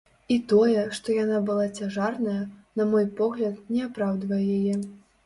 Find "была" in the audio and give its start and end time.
1.49-1.67